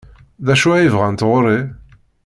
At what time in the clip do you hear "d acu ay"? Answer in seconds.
0.45-0.87